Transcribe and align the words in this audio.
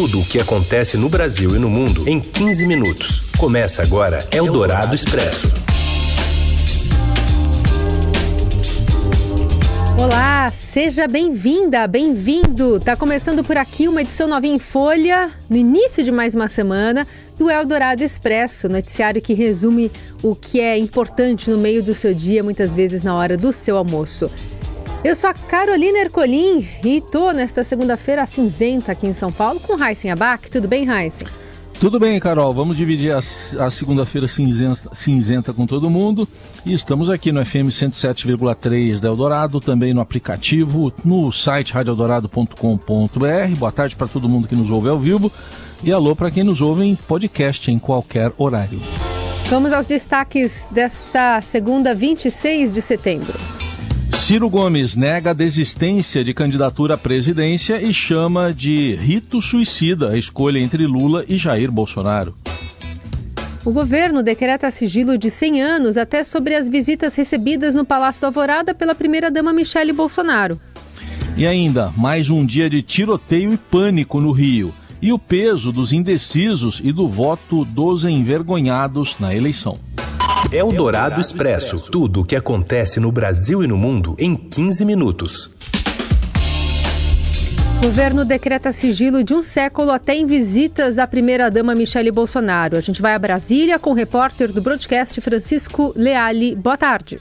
Tudo 0.00 0.20
o 0.20 0.24
que 0.24 0.40
acontece 0.40 0.96
no 0.96 1.10
Brasil 1.10 1.54
e 1.54 1.58
no 1.58 1.68
mundo 1.68 2.08
em 2.08 2.18
15 2.18 2.66
minutos. 2.66 3.20
Começa 3.36 3.82
agora 3.82 4.26
Eldorado 4.32 4.94
Expresso. 4.94 5.52
Olá, 9.98 10.50
seja 10.50 11.06
bem-vinda, 11.06 11.86
bem-vindo. 11.86 12.80
Tá 12.80 12.96
começando 12.96 13.44
por 13.44 13.58
aqui 13.58 13.88
uma 13.88 14.00
edição 14.00 14.26
novinha 14.26 14.54
em 14.54 14.58
folha, 14.58 15.30
no 15.50 15.56
início 15.58 16.02
de 16.02 16.10
mais 16.10 16.34
uma 16.34 16.48
semana, 16.48 17.06
do 17.38 17.50
Eldorado 17.50 18.02
Expresso, 18.02 18.70
noticiário 18.70 19.20
que 19.20 19.34
resume 19.34 19.92
o 20.22 20.34
que 20.34 20.62
é 20.62 20.78
importante 20.78 21.50
no 21.50 21.58
meio 21.58 21.82
do 21.82 21.94
seu 21.94 22.14
dia, 22.14 22.42
muitas 22.42 22.72
vezes 22.72 23.02
na 23.02 23.14
hora 23.14 23.36
do 23.36 23.52
seu 23.52 23.76
almoço. 23.76 24.30
Eu 25.02 25.16
sou 25.16 25.30
a 25.30 25.34
Carolina 25.34 25.98
Ercolim 25.98 26.68
e 26.84 27.00
tô 27.00 27.32
nesta 27.32 27.64
segunda-feira 27.64 28.26
cinzenta 28.26 28.92
aqui 28.92 29.06
em 29.06 29.14
São 29.14 29.32
Paulo 29.32 29.58
com 29.58 29.74
Raíssen 29.74 30.10
Abac. 30.10 30.50
Tudo 30.50 30.68
bem, 30.68 30.84
Raíssen? 30.84 31.26
Tudo 31.80 31.98
bem, 31.98 32.20
Carol. 32.20 32.52
Vamos 32.52 32.76
dividir 32.76 33.10
a, 33.10 33.20
a 33.64 33.70
segunda-feira 33.70 34.28
cinzenta, 34.28 34.94
cinzenta, 34.94 35.54
com 35.54 35.66
todo 35.66 35.88
mundo. 35.88 36.28
E 36.66 36.74
estamos 36.74 37.08
aqui 37.08 37.32
no 37.32 37.42
FM 37.42 37.70
107,3 37.70 39.00
da 39.00 39.08
Eldorado, 39.08 39.58
também 39.58 39.94
no 39.94 40.02
aplicativo, 40.02 40.92
no 41.02 41.32
site 41.32 41.72
radioeldorado.com.br. 41.72 43.56
Boa 43.56 43.72
tarde 43.72 43.96
para 43.96 44.06
todo 44.06 44.28
mundo 44.28 44.46
que 44.46 44.54
nos 44.54 44.68
ouve 44.68 44.90
ao 44.90 44.98
vivo. 44.98 45.32
E 45.82 45.90
alô 45.90 46.14
para 46.14 46.30
quem 46.30 46.44
nos 46.44 46.60
ouve 46.60 46.84
em 46.84 46.94
podcast 46.94 47.70
em 47.70 47.78
qualquer 47.78 48.30
horário. 48.36 48.78
Vamos 49.46 49.72
aos 49.72 49.86
destaques 49.86 50.68
desta 50.70 51.40
segunda, 51.40 51.94
26 51.94 52.74
de 52.74 52.82
setembro. 52.82 53.59
Ciro 54.30 54.48
Gomes 54.48 54.94
nega 54.94 55.30
a 55.30 55.34
desistência 55.34 56.22
de 56.22 56.32
candidatura 56.32 56.94
à 56.94 56.96
presidência 56.96 57.82
e 57.82 57.92
chama 57.92 58.54
de 58.54 58.94
rito 58.94 59.42
suicida 59.42 60.10
a 60.10 60.16
escolha 60.16 60.60
entre 60.60 60.86
Lula 60.86 61.24
e 61.28 61.36
Jair 61.36 61.68
Bolsonaro. 61.68 62.36
O 63.64 63.72
governo 63.72 64.22
decreta 64.22 64.70
sigilo 64.70 65.18
de 65.18 65.28
100 65.32 65.62
anos 65.62 65.96
até 65.96 66.22
sobre 66.22 66.54
as 66.54 66.68
visitas 66.68 67.16
recebidas 67.16 67.74
no 67.74 67.84
Palácio 67.84 68.20
do 68.20 68.26
Alvorada 68.26 68.72
pela 68.72 68.94
primeira-dama 68.94 69.52
Michele 69.52 69.92
Bolsonaro. 69.92 70.60
E 71.36 71.44
ainda, 71.44 71.90
mais 71.96 72.30
um 72.30 72.46
dia 72.46 72.70
de 72.70 72.82
tiroteio 72.82 73.52
e 73.52 73.56
pânico 73.56 74.20
no 74.20 74.30
Rio. 74.30 74.72
E 75.02 75.12
o 75.12 75.18
peso 75.18 75.72
dos 75.72 75.92
indecisos 75.92 76.80
e 76.84 76.92
do 76.92 77.08
voto 77.08 77.64
dos 77.64 78.04
envergonhados 78.04 79.16
na 79.18 79.34
eleição. 79.34 79.76
Eldorado 80.50 81.20
Expresso. 81.20 81.90
Tudo 81.90 82.22
o 82.22 82.24
que 82.24 82.34
acontece 82.34 82.98
no 82.98 83.12
Brasil 83.12 83.62
e 83.62 83.68
no 83.68 83.76
mundo 83.76 84.16
em 84.18 84.34
15 84.34 84.84
minutos. 84.84 85.50
O 87.78 87.86
governo 87.86 88.24
decreta 88.24 88.72
sigilo 88.72 89.22
de 89.22 89.32
um 89.32 89.42
século 89.42 89.92
até 89.92 90.16
em 90.16 90.26
visitas 90.26 90.98
à 90.98 91.06
primeira-dama 91.06 91.74
Michele 91.74 92.10
Bolsonaro. 92.10 92.76
A 92.76 92.80
gente 92.80 93.00
vai 93.00 93.14
a 93.14 93.18
Brasília 93.18 93.78
com 93.78 93.90
o 93.90 93.94
repórter 93.94 94.52
do 94.52 94.60
broadcast 94.60 95.20
Francisco 95.20 95.92
Leali. 95.94 96.56
Boa 96.56 96.76
tarde. 96.76 97.18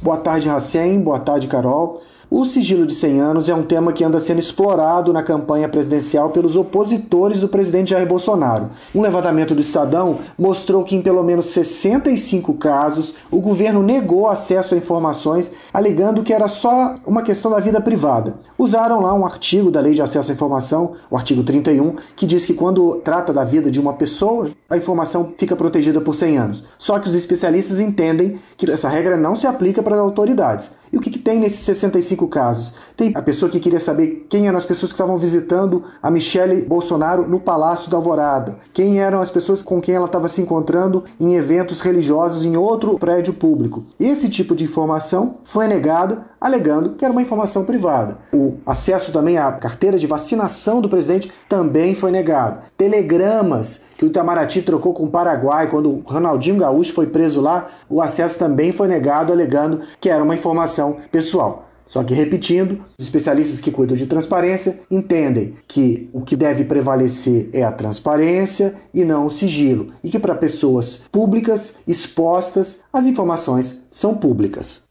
Boa 0.00 0.18
tarde, 0.18 0.48
Racem. 0.48 1.00
Boa 1.00 1.18
tarde, 1.18 1.48
Carol. 1.48 2.02
O 2.30 2.44
sigilo 2.44 2.86
de 2.86 2.94
100 2.94 3.20
anos 3.22 3.48
é 3.48 3.54
um 3.54 3.62
tema 3.62 3.90
que 3.90 4.04
anda 4.04 4.20
sendo 4.20 4.38
explorado 4.38 5.14
na 5.14 5.22
campanha 5.22 5.66
presidencial 5.66 6.28
pelos 6.28 6.58
opositores 6.58 7.40
do 7.40 7.48
presidente 7.48 7.92
Jair 7.92 8.06
Bolsonaro. 8.06 8.68
Um 8.94 9.00
levantamento 9.00 9.54
do 9.54 9.62
Estadão 9.62 10.18
mostrou 10.38 10.84
que 10.84 10.94
em 10.94 11.00
pelo 11.00 11.22
menos 11.22 11.46
65 11.46 12.52
casos 12.54 13.14
o 13.30 13.40
governo 13.40 13.82
negou 13.82 14.28
acesso 14.28 14.74
a 14.74 14.76
informações, 14.76 15.50
alegando 15.72 16.22
que 16.22 16.34
era 16.34 16.48
só 16.48 16.96
uma 17.06 17.22
questão 17.22 17.50
da 17.50 17.60
vida 17.60 17.80
privada. 17.80 18.34
Usaram 18.58 19.00
lá 19.00 19.14
um 19.14 19.24
artigo 19.24 19.70
da 19.70 19.80
Lei 19.80 19.94
de 19.94 20.02
Acesso 20.02 20.30
à 20.30 20.34
Informação, 20.34 20.96
o 21.10 21.16
artigo 21.16 21.42
31, 21.42 21.96
que 22.14 22.26
diz 22.26 22.44
que 22.44 22.52
quando 22.52 22.96
trata 22.96 23.32
da 23.32 23.42
vida 23.42 23.70
de 23.70 23.80
uma 23.80 23.94
pessoa, 23.94 24.50
a 24.68 24.76
informação 24.76 25.32
fica 25.38 25.56
protegida 25.56 25.98
por 25.98 26.14
100 26.14 26.36
anos. 26.36 26.64
Só 26.76 26.98
que 26.98 27.08
os 27.08 27.14
especialistas 27.14 27.80
entendem 27.80 28.38
que 28.54 28.70
essa 28.70 28.90
regra 28.90 29.16
não 29.16 29.34
se 29.34 29.46
aplica 29.46 29.82
para 29.82 29.94
as 29.94 30.00
autoridades. 30.02 30.76
E 30.92 30.96
o 30.96 31.00
que, 31.00 31.10
que, 31.10 31.18
tem 31.18 31.40
nesses 31.40 31.60
65 31.60 32.28
casos? 32.28 32.74
Tem 32.98 33.12
a 33.14 33.22
pessoa 33.22 33.48
que 33.48 33.60
queria 33.60 33.78
saber 33.78 34.26
quem 34.28 34.48
eram 34.48 34.58
as 34.58 34.66
pessoas 34.66 34.90
que 34.90 34.94
estavam 34.96 35.16
visitando 35.16 35.84
a 36.02 36.10
Michelle 36.10 36.62
Bolsonaro 36.62 37.28
no 37.28 37.38
Palácio 37.38 37.88
da 37.88 37.96
Alvorada, 37.96 38.56
quem 38.72 39.00
eram 39.00 39.20
as 39.20 39.30
pessoas 39.30 39.62
com 39.62 39.80
quem 39.80 39.94
ela 39.94 40.06
estava 40.06 40.26
se 40.26 40.40
encontrando 40.40 41.04
em 41.20 41.36
eventos 41.36 41.80
religiosos 41.80 42.44
em 42.44 42.56
outro 42.56 42.98
prédio 42.98 43.32
público. 43.32 43.84
Esse 44.00 44.28
tipo 44.28 44.52
de 44.52 44.64
informação 44.64 45.36
foi 45.44 45.68
negado, 45.68 46.24
alegando 46.40 46.96
que 46.96 47.04
era 47.04 47.12
uma 47.12 47.22
informação 47.22 47.64
privada. 47.64 48.18
O 48.32 48.54
acesso 48.66 49.12
também 49.12 49.38
à 49.38 49.52
carteira 49.52 49.96
de 49.96 50.08
vacinação 50.08 50.80
do 50.80 50.88
presidente 50.88 51.32
também 51.48 51.94
foi 51.94 52.10
negado. 52.10 52.62
Telegramas 52.76 53.84
que 53.96 54.04
o 54.04 54.08
Itamaraty 54.08 54.62
trocou 54.62 54.92
com 54.92 55.04
o 55.04 55.10
Paraguai 55.10 55.68
quando 55.68 55.88
o 55.88 56.02
Ronaldinho 56.04 56.56
Gaúcho 56.56 56.92
foi 56.92 57.06
preso 57.06 57.40
lá, 57.40 57.68
o 57.88 58.02
acesso 58.02 58.40
também 58.40 58.72
foi 58.72 58.88
negado, 58.88 59.32
alegando 59.32 59.82
que 60.00 60.10
era 60.10 60.24
uma 60.24 60.34
informação 60.34 60.96
pessoal. 61.12 61.67
Só 61.88 62.04
que, 62.04 62.14
repetindo, 62.14 62.84
os 62.98 63.06
especialistas 63.06 63.60
que 63.60 63.70
cuidam 63.70 63.96
de 63.96 64.06
transparência 64.06 64.80
entendem 64.90 65.54
que 65.66 66.08
o 66.12 66.20
que 66.20 66.36
deve 66.36 66.64
prevalecer 66.64 67.48
é 67.52 67.64
a 67.64 67.72
transparência 67.72 68.74
e 68.92 69.04
não 69.04 69.26
o 69.26 69.30
sigilo, 69.30 69.92
e 70.04 70.10
que 70.10 70.18
para 70.18 70.34
pessoas 70.34 71.00
públicas, 71.10 71.76
expostas, 71.86 72.80
as 72.92 73.06
informações 73.06 73.82
são 73.90 74.14
públicas. 74.14 74.82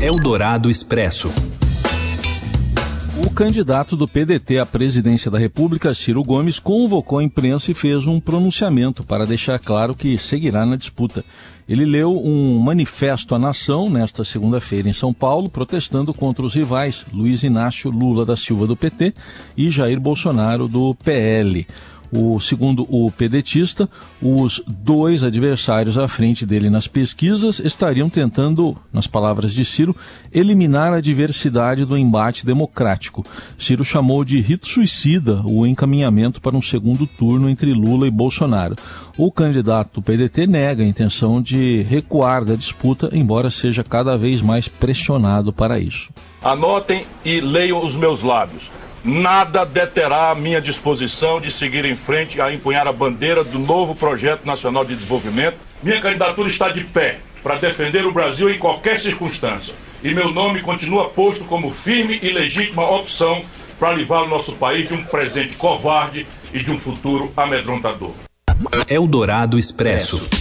Eldorado 0.00 0.68
Expresso. 0.68 1.30
O 3.22 3.28
candidato 3.28 3.96
do 3.96 4.08
PDT 4.08 4.58
à 4.58 4.64
presidência 4.64 5.30
da 5.30 5.38
República, 5.38 5.92
Ciro 5.92 6.22
Gomes, 6.22 6.58
convocou 6.58 7.18
a 7.18 7.22
imprensa 7.22 7.70
e 7.70 7.74
fez 7.74 8.06
um 8.06 8.18
pronunciamento 8.18 9.04
para 9.04 9.26
deixar 9.26 9.58
claro 9.58 9.94
que 9.94 10.16
seguirá 10.16 10.64
na 10.64 10.74
disputa. 10.74 11.22
Ele 11.68 11.84
leu 11.84 12.18
um 12.18 12.58
manifesto 12.58 13.34
à 13.34 13.38
nação 13.38 13.90
nesta 13.90 14.24
segunda-feira 14.24 14.88
em 14.88 14.94
São 14.94 15.12
Paulo, 15.12 15.50
protestando 15.50 16.14
contra 16.14 16.44
os 16.44 16.54
rivais 16.54 17.04
Luiz 17.12 17.42
Inácio 17.42 17.90
Lula 17.90 18.24
da 18.24 18.36
Silva 18.36 18.66
do 18.66 18.74
PT 18.74 19.14
e 19.54 19.70
Jair 19.70 20.00
Bolsonaro 20.00 20.66
do 20.66 20.94
PL. 20.94 21.66
O 22.12 22.40
segundo 22.40 22.86
o 22.88 23.10
pedetista, 23.10 23.88
os 24.20 24.62
dois 24.66 25.22
adversários 25.22 25.96
à 25.96 26.08
frente 26.08 26.44
dele 26.44 26.68
nas 26.68 26.88
pesquisas 26.88 27.60
estariam 27.60 28.10
tentando, 28.10 28.76
nas 28.92 29.06
palavras 29.06 29.52
de 29.52 29.64
Ciro, 29.64 29.94
eliminar 30.32 30.92
a 30.92 31.00
diversidade 31.00 31.84
do 31.84 31.96
embate 31.96 32.44
democrático. 32.44 33.24
Ciro 33.58 33.84
chamou 33.84 34.24
de 34.24 34.40
rito 34.40 34.66
suicida 34.66 35.40
o 35.44 35.66
encaminhamento 35.66 36.40
para 36.40 36.56
um 36.56 36.62
segundo 36.62 37.06
turno 37.06 37.48
entre 37.48 37.72
Lula 37.72 38.08
e 38.08 38.10
Bolsonaro. 38.10 38.76
O 39.16 39.30
candidato 39.30 40.00
do 40.00 40.02
PDT 40.02 40.46
nega 40.46 40.82
a 40.82 40.86
intenção 40.86 41.40
de 41.40 41.82
recuar 41.82 42.44
da 42.44 42.54
disputa, 42.54 43.10
embora 43.12 43.50
seja 43.50 43.84
cada 43.84 44.16
vez 44.16 44.40
mais 44.40 44.66
pressionado 44.66 45.52
para 45.52 45.78
isso. 45.78 46.10
Anotem 46.42 47.06
e 47.24 47.40
leiam 47.40 47.84
os 47.84 47.96
meus 47.96 48.22
lábios. 48.22 48.72
Nada 49.02 49.64
deterá 49.64 50.30
a 50.30 50.34
minha 50.34 50.60
disposição 50.60 51.40
de 51.40 51.50
seguir 51.50 51.86
em 51.86 51.96
frente 51.96 52.40
a 52.40 52.52
empunhar 52.52 52.86
a 52.86 52.92
bandeira 52.92 53.42
do 53.42 53.58
novo 53.58 53.94
projeto 53.94 54.44
nacional 54.44 54.84
de 54.84 54.94
desenvolvimento. 54.94 55.56
Minha 55.82 56.00
candidatura 56.00 56.48
está 56.48 56.68
de 56.68 56.84
pé 56.84 57.18
para 57.42 57.56
defender 57.56 58.04
o 58.04 58.12
Brasil 58.12 58.50
em 58.50 58.58
qualquer 58.58 58.98
circunstância. 58.98 59.74
E 60.02 60.12
meu 60.12 60.30
nome 60.30 60.60
continua 60.60 61.08
posto 61.08 61.44
como 61.44 61.70
firme 61.70 62.18
e 62.22 62.30
legítima 62.30 62.90
opção 62.90 63.42
para 63.78 63.92
livrar 63.92 64.24
o 64.24 64.28
nosso 64.28 64.52
país 64.56 64.86
de 64.86 64.94
um 64.94 65.02
presente 65.02 65.54
covarde 65.54 66.26
e 66.52 66.58
de 66.58 66.70
um 66.70 66.78
futuro 66.78 67.32
amedrontador. 67.34 68.12
Eldorado 68.86 69.58
Expresso. 69.58 70.39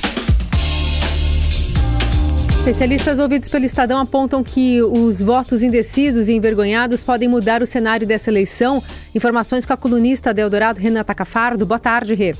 Especialistas 2.59 3.17
ouvidos 3.19 3.47
pelo 3.47 3.63
Estadão 3.63 3.97
apontam 3.97 4.43
que 4.43 4.81
os 4.83 5.21
votos 5.21 5.63
indecisos 5.63 6.27
e 6.27 6.33
envergonhados 6.33 7.01
podem 7.01 7.27
mudar 7.27 7.63
o 7.63 7.65
cenário 7.65 8.05
dessa 8.05 8.29
eleição. 8.29 8.83
Informações 9.15 9.65
com 9.65 9.73
a 9.73 9.77
colunista 9.77 10.33
da 10.33 10.41
Eldorado, 10.41 10.77
Renata 10.77 11.15
Cafardo. 11.15 11.65
Boa 11.65 11.79
tarde, 11.79 12.13
Rê. 12.13 12.35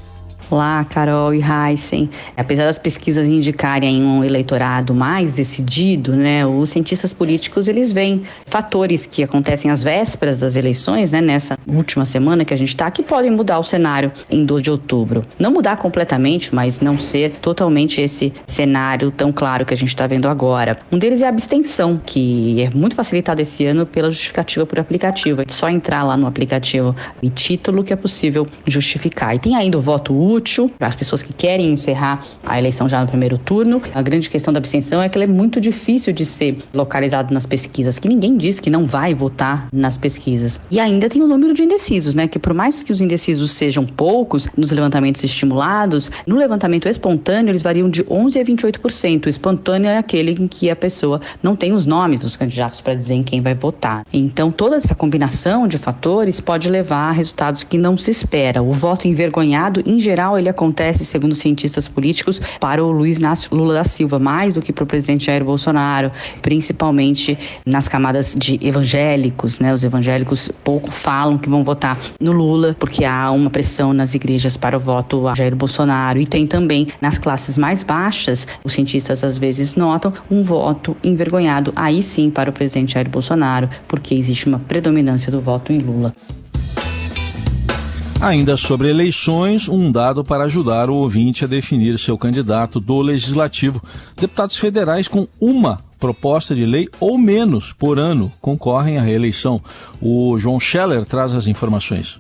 Olá, 0.52 0.84
Carol 0.84 1.32
e 1.32 1.42
Heisen. 1.44 2.10
Apesar 2.36 2.66
das 2.66 2.80
pesquisas 2.80 3.28
indicarem 3.28 4.04
um 4.04 4.24
eleitorado 4.24 4.96
mais 4.96 5.34
decidido, 5.34 6.16
né, 6.16 6.44
os 6.44 6.72
cientistas 6.72 7.14
políticos 7.14 7.68
eles 7.68 7.92
veem 7.92 8.24
fatores 8.48 9.06
que 9.06 9.22
acontecem 9.22 9.70
às 9.70 9.84
vésperas 9.84 10.38
das 10.38 10.56
eleições, 10.56 11.12
né, 11.12 11.22
nessa 11.22 11.56
última 11.68 12.04
semana 12.04 12.44
que 12.44 12.52
a 12.52 12.58
gente 12.58 12.70
está, 12.70 12.90
que 12.90 13.04
podem 13.04 13.30
mudar 13.30 13.60
o 13.60 13.64
cenário 13.64 14.12
em 14.28 14.44
2 14.44 14.64
de 14.64 14.72
outubro. 14.72 15.24
Não 15.38 15.52
mudar 15.52 15.78
completamente, 15.78 16.56
mas 16.56 16.80
não 16.80 16.98
ser 16.98 17.30
totalmente 17.34 18.02
esse 18.02 18.34
cenário 18.48 19.12
tão 19.12 19.32
claro 19.32 19.68
que 19.68 19.74
a 19.76 19.78
gente 19.78 19.90
está 19.90 20.08
vendo 20.08 20.28
agora. 20.28 20.80
Um 20.92 20.98
deles 20.98 21.22
é 21.22 21.28
a 21.28 21.30
abstenção, 21.30 22.02
que 22.04 22.60
é 22.60 22.72
muito 22.72 22.96
facilitada 22.96 23.40
esse 23.40 23.68
ano 23.68 23.86
pela 23.86 24.10
justificativa 24.10 24.66
por 24.66 24.80
aplicativo. 24.80 25.44
É 25.44 25.46
só 25.48 25.70
entrar 25.70 26.02
lá 26.02 26.18
no 26.18 26.26
aplicativo 26.26 26.96
e 27.22 27.30
título 27.30 27.84
que 27.84 27.94
é 27.94 27.96
possível 27.96 28.48
justificar. 28.66 29.36
E 29.36 29.40
tem 29.40 29.56
ainda 29.56 29.78
o 29.78 29.82
voto 29.82 30.12
útil 30.12 30.39
útil 30.40 30.72
para 30.78 30.88
as 30.88 30.96
pessoas 30.96 31.22
que 31.22 31.34
querem 31.34 31.72
encerrar 31.72 32.26
a 32.46 32.58
eleição 32.58 32.88
já 32.88 33.02
no 33.02 33.08
primeiro 33.08 33.38
turno. 33.38 33.82
A 33.94 34.02
grande 34.02 34.30
questão 34.30 34.54
da 34.54 34.58
abstenção 34.58 35.02
é 35.02 35.10
que 35.10 35.18
ela 35.18 35.26
é 35.26 35.28
muito 35.28 35.60
difícil 35.60 36.14
de 36.14 36.26
ser 36.26 36.58
localizado 36.74 37.34
nas 37.34 37.46
pesquisas, 37.46 38.00
que 38.00 38.08
ninguém 38.08 38.38
diz 38.38 38.60
que 38.60 38.70
não 38.70 38.86
vai 38.86 39.14
votar 39.14 39.68
nas 39.72 39.98
pesquisas. 39.98 40.60
E 40.72 40.80
ainda 40.80 41.10
tem 41.10 41.22
o 41.22 41.28
número 41.28 41.54
de 41.54 41.64
indecisos, 41.64 42.16
né? 42.16 42.28
Que 42.28 42.40
por 42.40 42.54
mais 42.54 42.82
que 42.82 42.92
os 42.92 43.02
indecisos 43.02 43.52
sejam 43.52 43.86
poucos 43.86 44.48
nos 44.56 44.72
levantamentos 44.72 45.24
estimulados, 45.24 46.10
no 46.26 46.38
levantamento 46.38 46.88
espontâneo 46.88 47.52
eles 47.52 47.62
variam 47.62 47.90
de 47.90 48.06
11 48.10 48.40
a 48.40 48.44
28%. 48.44 49.26
O 49.26 49.30
espontâneo 49.30 49.90
é 49.90 49.98
aquele 49.98 50.32
em 50.32 50.48
que 50.48 50.70
a 50.70 50.76
pessoa 50.76 51.20
não 51.44 51.56
tem 51.56 51.74
os 51.74 51.86
nomes 51.86 52.22
dos 52.22 52.36
candidatos 52.36 52.80
para 52.80 52.96
dizer 52.96 53.16
em 53.16 53.24
quem 53.24 53.42
vai 53.42 53.54
votar. 53.54 54.06
Então 54.14 54.52
toda 54.52 54.78
essa 54.78 54.96
combinação 54.96 55.68
de 55.68 55.78
fatores 55.78 56.40
pode 56.40 56.70
levar 56.70 57.10
a 57.10 57.12
resultados 57.12 57.64
que 57.64 57.78
não 57.78 57.98
se 57.98 58.12
espera. 58.12 58.62
O 58.62 58.72
voto 58.72 59.08
envergonhado, 59.08 59.84
em 59.86 60.00
geral, 60.00 60.29
ele 60.38 60.50
acontece, 60.50 61.06
segundo 61.06 61.36
cientistas 61.36 61.88
políticos, 61.88 62.42
para 62.60 62.84
o 62.84 62.92
Luiz 62.92 63.20
Inácio 63.20 63.56
Lula 63.56 63.74
da 63.74 63.84
Silva, 63.84 64.20
mais 64.20 64.56
do 64.56 64.62
que 64.62 64.74
para 64.74 64.84
o 64.84 64.88
presidente 64.88 65.26
Jair 65.26 65.44
Bolsonaro, 65.44 66.12
principalmente 66.42 67.38
nas 67.66 67.88
camadas 67.88 68.36
de 68.38 68.60
evangélicos, 68.62 69.60
né? 69.60 69.74
Os 69.74 69.84
evangélicos 69.84 70.50
pouco 70.64 70.92
falam 70.92 71.38
que 71.38 71.50
vão 71.50 71.64
votar 71.64 71.98
no 72.20 72.32
Lula, 72.32 72.76
porque 72.80 73.06
há 73.06 73.32
uma 73.32 73.50
pressão 73.50 73.94
nas 73.94 74.16
igrejas 74.16 74.58
para 74.58 74.78
o 74.78 74.80
voto 74.80 75.28
a 75.28 75.36
Jair 75.36 75.56
Bolsonaro. 75.56 76.20
E 76.20 76.26
tem 76.26 76.46
também 76.46 76.88
nas 77.02 77.18
classes 77.18 77.58
mais 77.58 77.84
baixas, 77.84 78.46
os 78.64 78.74
cientistas 78.74 79.24
às 79.24 79.38
vezes 79.38 79.76
notam 79.76 80.14
um 80.30 80.44
voto 80.44 80.96
envergonhado, 81.04 81.72
aí 81.76 82.04
sim 82.04 82.30
para 82.30 82.50
o 82.50 82.54
presidente 82.54 82.94
Jair 82.94 83.10
Bolsonaro, 83.10 83.70
porque 83.88 84.14
existe 84.16 84.48
uma 84.48 84.60
predominância 84.60 85.32
do 85.32 85.42
voto 85.42 85.72
em 85.72 85.80
Lula. 85.80 86.14
Ainda 88.22 88.58
sobre 88.58 88.90
eleições, 88.90 89.70
um 89.70 89.90
dado 89.90 90.26
para 90.26 90.44
ajudar 90.44 90.90
o 90.90 90.96
ouvinte 90.96 91.46
a 91.46 91.48
definir 91.48 91.98
seu 91.98 92.18
candidato 92.18 92.78
do 92.78 93.00
legislativo. 93.02 93.82
Deputados 94.14 94.58
federais 94.58 95.08
com 95.08 95.26
uma 95.40 95.80
proposta 95.98 96.54
de 96.54 96.66
lei 96.66 96.90
ou 97.00 97.18
menos 97.18 97.72
por 97.72 97.98
ano 97.98 98.30
concorrem 98.42 98.98
à 98.98 99.02
reeleição. 99.02 99.62
O 100.02 100.38
João 100.38 100.60
Scheller 100.60 101.06
traz 101.06 101.34
as 101.34 101.48
informações. 101.48 102.20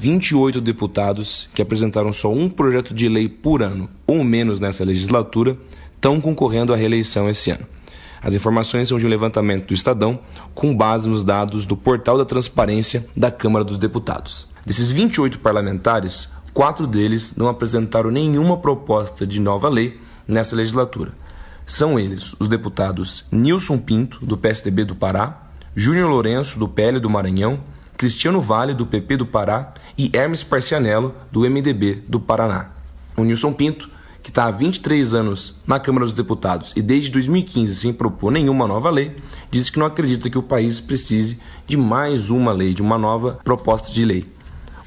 28 0.00 0.60
deputados 0.60 1.48
que 1.54 1.62
apresentaram 1.62 2.12
só 2.12 2.32
um 2.32 2.48
projeto 2.48 2.92
de 2.92 3.08
lei 3.08 3.28
por 3.28 3.62
ano 3.62 3.88
ou 4.08 4.24
menos 4.24 4.58
nessa 4.58 4.84
legislatura 4.84 5.56
estão 5.94 6.20
concorrendo 6.20 6.74
à 6.74 6.76
reeleição 6.76 7.30
esse 7.30 7.52
ano. 7.52 7.64
As 8.20 8.34
informações 8.34 8.88
são 8.88 8.98
de 8.98 9.06
um 9.06 9.10
levantamento 9.10 9.68
do 9.68 9.74
Estadão, 9.74 10.18
com 10.56 10.74
base 10.76 11.08
nos 11.08 11.22
dados 11.22 11.66
do 11.66 11.76
Portal 11.76 12.18
da 12.18 12.24
Transparência 12.24 13.06
da 13.16 13.30
Câmara 13.30 13.64
dos 13.64 13.78
Deputados. 13.78 14.52
Desses 14.66 14.90
28 14.90 15.40
parlamentares, 15.40 16.30
quatro 16.54 16.86
deles 16.86 17.34
não 17.36 17.48
apresentaram 17.48 18.10
nenhuma 18.10 18.56
proposta 18.56 19.26
de 19.26 19.38
nova 19.38 19.68
lei 19.68 20.00
nessa 20.26 20.56
legislatura. 20.56 21.12
São 21.66 21.98
eles 21.98 22.34
os 22.38 22.48
deputados 22.48 23.26
Nilson 23.30 23.76
Pinto, 23.76 24.24
do 24.24 24.38
PSDB 24.38 24.86
do 24.86 24.94
Pará, 24.94 25.42
Júnior 25.76 26.08
Lourenço, 26.08 26.58
do 26.58 26.66
PL 26.66 26.98
do 26.98 27.10
Maranhão, 27.10 27.60
Cristiano 27.98 28.40
Vale, 28.40 28.72
do 28.72 28.86
PP 28.86 29.18
do 29.18 29.26
Pará 29.26 29.74
e 29.98 30.10
Hermes 30.14 30.42
Parcianello, 30.42 31.14
do 31.30 31.40
MDB 31.40 32.02
do 32.08 32.18
Paraná. 32.18 32.70
O 33.18 33.22
Nilson 33.22 33.52
Pinto, 33.52 33.90
que 34.22 34.30
está 34.30 34.46
há 34.46 34.50
23 34.50 35.12
anos 35.12 35.56
na 35.66 35.78
Câmara 35.78 36.06
dos 36.06 36.14
Deputados 36.14 36.72
e 36.74 36.80
desde 36.80 37.10
2015 37.10 37.74
sem 37.74 37.92
propor 37.92 38.32
nenhuma 38.32 38.66
nova 38.66 38.88
lei, 38.88 39.14
disse 39.50 39.70
que 39.70 39.78
não 39.78 39.86
acredita 39.86 40.30
que 40.30 40.38
o 40.38 40.42
país 40.42 40.80
precise 40.80 41.38
de 41.66 41.76
mais 41.76 42.30
uma 42.30 42.50
lei, 42.50 42.72
de 42.72 42.80
uma 42.80 42.96
nova 42.96 43.38
proposta 43.44 43.92
de 43.92 44.04
lei. 44.06 44.32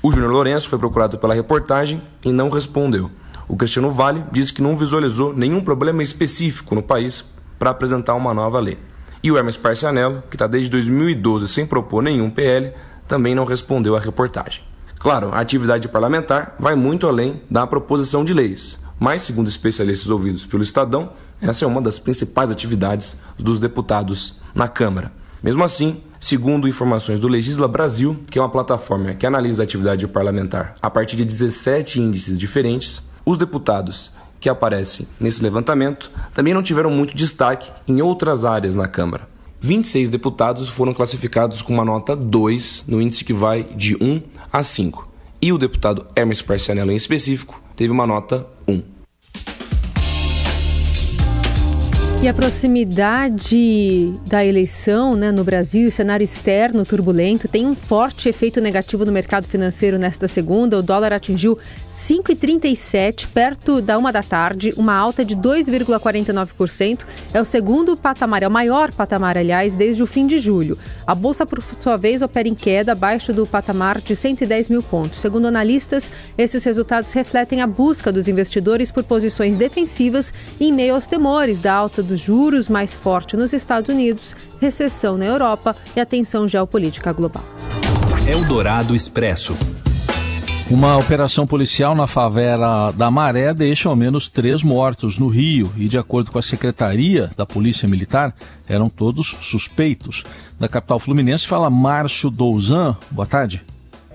O 0.08 0.12
Júnior 0.14 0.32
Lourenço 0.32 0.70
foi 0.70 0.80
procurado 0.80 1.18
pela 1.18 1.34
reportagem 1.34 2.02
e 2.24 2.32
não 2.32 2.50
respondeu. 2.50 3.12
O 3.46 3.58
Cristiano 3.58 3.92
Vale 3.92 4.24
disse 4.32 4.54
que 4.54 4.62
não 4.62 4.78
visualizou 4.78 5.34
nenhum 5.34 5.60
problema 5.60 6.02
específico 6.02 6.74
no 6.74 6.82
país 6.82 7.26
para 7.60 7.72
apresentar 7.72 8.16
uma 8.16 8.34
nova 8.34 8.58
lei. 8.58 8.78
E 9.22 9.30
o 9.30 9.38
Hermes 9.38 9.58
Parcianello, 9.58 10.24
que 10.30 10.38
está 10.38 10.48
desde 10.48 10.72
2012 10.72 11.50
sem 11.50 11.66
propor 11.66 12.02
nenhum 12.02 12.30
PL, 12.30 12.72
também 13.06 13.36
não 13.36 13.44
respondeu 13.44 13.98
à 13.98 14.00
reportagem. 14.00 14.64
Claro, 14.98 15.32
a 15.34 15.42
atividade 15.42 15.90
parlamentar 15.90 16.56
vai 16.58 16.74
muito 16.74 17.06
além 17.06 17.42
da 17.52 17.68
proposição 17.68 18.24
de 18.24 18.34
leis, 18.34 18.80
mas, 18.98 19.24
segundo 19.24 19.50
especialistas 19.50 20.10
ouvidos 20.10 20.46
pelo 20.46 20.64
Estadão, 20.64 21.12
essa 21.42 21.66
é 21.66 21.68
uma 21.68 21.82
das 21.82 22.00
principais 22.00 22.50
atividades 22.50 23.18
dos 23.38 23.60
deputados 23.60 24.36
na 24.56 24.70
Câmara. 24.70 25.12
Mesmo 25.44 25.66
assim, 25.66 26.02
segundo 26.20 26.68
informações 26.68 27.20
do 27.20 27.28
Legisla 27.28 27.68
Brasil, 27.68 28.18
que 28.30 28.40
é 28.40 28.42
uma 28.42 28.50
plataforma 28.50 29.14
que 29.14 29.26
analisa 29.26 29.64
a 29.64 29.66
atividade 29.66 30.08
parlamentar 30.08 30.76
a 30.82 30.90
partir 30.90 31.16
de 31.16 31.26
17 31.26 32.00
índices 32.00 32.40
diferentes, 32.40 33.04
os 33.26 33.38
deputados 33.38 34.12
que 34.40 34.50
aparecem 34.50 35.08
nesse 35.20 35.42
levantamento 35.42 36.12
também 36.34 36.54
não 36.54 36.64
tiveram 36.64 36.92
muito 36.92 37.16
destaque 37.16 37.72
em 37.88 38.02
outras 38.02 38.46
áreas 38.46 38.76
na 38.76 38.88
Câmara. 38.88 39.28
26 39.60 40.10
deputados 40.10 40.70
foram 40.70 40.94
classificados 40.94 41.62
com 41.62 41.74
uma 41.74 41.84
nota 41.84 42.16
2 42.16 42.86
no 42.88 43.02
índice 43.02 43.26
que 43.26 43.34
vai 43.34 43.64
de 43.64 43.96
1 43.96 44.22
a 44.54 44.62
5. 44.62 45.08
E 45.42 45.52
o 45.52 45.58
deputado 45.58 46.06
Hermes 46.16 46.42
Parcianello, 46.42 46.92
em 46.92 46.96
específico, 46.96 47.62
teve 47.76 47.92
uma 47.92 48.08
nota 48.08 48.46
E 52.20 52.28
a 52.28 52.34
proximidade 52.34 54.12
da 54.26 54.44
eleição 54.44 55.14
né, 55.16 55.32
no 55.32 55.44
Brasil, 55.44 55.88
o 55.88 55.92
cenário 55.92 56.24
externo 56.24 56.84
turbulento, 56.84 57.48
tem 57.48 57.68
um 57.68 57.76
forte 57.76 58.28
efeito 58.28 58.60
negativo 58.60 59.06
no 59.06 59.12
mercado 59.12 59.48
financeiro 59.48 60.00
nesta 60.00 60.28
segunda. 60.28 60.80
O 60.80 60.82
dólar 60.82 61.14
atingiu 61.14 61.60
5,37, 61.94 63.28
perto 63.28 63.82
da 63.82 64.00
uma 64.00 64.12
da 64.12 64.24
tarde, 64.24 64.74
uma 64.78 64.96
alta 64.96 65.24
de 65.24 65.36
2,49%. 65.36 67.02
É 67.32 67.40
o 67.40 67.46
segundo 67.46 67.96
patamar, 67.96 68.42
é 68.42 68.48
o 68.48 68.52
maior 68.52 68.92
patamar, 68.92 69.38
aliás, 69.38 69.76
desde 69.76 70.02
o 70.02 70.08
fim 70.08 70.26
de 70.26 70.40
julho. 70.40 70.78
A 71.06 71.14
bolsa, 71.14 71.46
por 71.46 71.62
sua 71.62 71.98
vez, 71.98 72.24
opera 72.24 72.48
em 72.48 72.56
queda, 72.56 72.94
abaixo 72.94 73.32
do 73.32 73.46
patamar 73.46 74.02
de 74.02 74.16
110 74.16 74.70
mil 74.70 74.82
pontos. 74.82 75.20
Segundo 75.20 75.46
analistas, 75.46 76.10
esses 76.36 76.64
resultados 76.64 77.14
refletem 77.14 77.62
a 77.62 77.68
busca 77.68 78.12
dos 78.12 78.28
investidores 78.28 78.90
por 78.90 79.04
posições 79.04 79.56
defensivas 79.56 80.34
em 80.60 80.74
meio 80.74 80.96
aos 80.96 81.06
temores 81.06 81.62
da 81.62 81.74
alta 81.74 82.07
dos 82.08 82.22
juros 82.22 82.68
mais 82.68 82.96
forte 82.96 83.38
nos 83.38 83.54
Estados 83.54 83.94
Unidos, 83.94 84.36
recessão 84.60 85.18
na 85.18 85.26
Europa 85.26 85.76
e 85.96 86.00
a 86.00 86.06
tensão 86.06 86.48
geopolítica 86.48 87.14
global. 87.14 87.44
Eldorado 88.28 88.96
Expresso. 88.96 89.56
Uma 90.70 90.98
operação 90.98 91.48
policial 91.48 91.96
na 91.96 92.08
favela 92.08 92.92
da 92.92 93.10
Maré 93.10 93.54
deixa 93.54 93.88
ao 93.88 93.96
menos 93.96 94.28
três 94.28 94.62
mortos 94.62 95.18
no 95.18 95.30
Rio 95.30 95.72
e, 95.78 95.88
de 95.88 95.98
acordo 95.98 96.30
com 96.30 96.38
a 96.38 96.42
Secretaria 96.42 97.32
da 97.38 97.46
Polícia 97.46 97.88
Militar, 97.88 98.36
eram 98.68 98.90
todos 98.90 99.36
suspeitos. 99.42 100.24
Da 100.60 100.68
capital 100.68 101.00
fluminense 101.00 101.48
fala 101.48 101.70
Márcio 101.70 102.30
Douzan. 102.30 102.98
Boa 103.12 103.26
tarde. 103.26 103.64